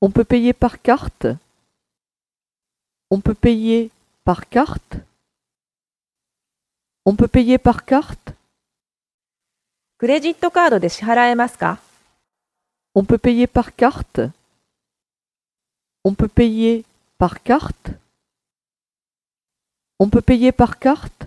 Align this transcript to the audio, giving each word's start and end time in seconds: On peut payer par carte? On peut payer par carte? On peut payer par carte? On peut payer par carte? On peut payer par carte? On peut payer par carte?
On 0.00 0.10
peut 0.10 0.24
payer 0.24 0.52
par 0.52 0.82
carte? 0.82 1.28
On 3.12 3.20
peut 3.20 3.34
payer 3.34 3.92
par 4.24 4.48
carte? 4.48 4.96
On 7.06 7.14
peut 7.14 7.28
payer 7.28 7.58
par 7.58 7.84
carte? 7.84 8.32
On 12.96 13.04
peut 13.04 13.18
payer 13.18 13.46
par 13.46 13.76
carte? 13.76 14.20
On 16.02 16.14
peut 16.16 16.26
payer 16.26 16.84
par 17.18 17.44
carte? 17.44 17.90
On 20.00 20.08
peut 20.10 20.20
payer 20.22 20.50
par 20.50 20.80
carte? 20.80 21.21